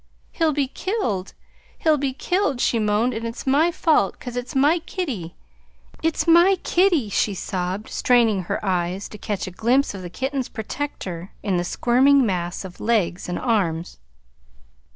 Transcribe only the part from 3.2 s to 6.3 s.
it's my fault, 'cause it's my kitty it's